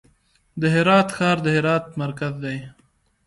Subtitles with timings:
[0.61, 2.57] د هرات ښار د هرات مرکز دی